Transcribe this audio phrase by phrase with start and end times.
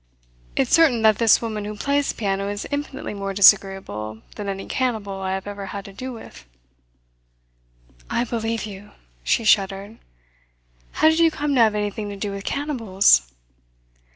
[0.55, 4.65] "It's certain that this woman who plays the piano is infinitely more disagreeable than any
[4.65, 6.43] cannibal I have ever had to do with."
[8.09, 8.93] "I believe you!"
[9.23, 9.99] She shuddered.
[10.93, 13.31] "How did you come to have anything to do with cannibals?"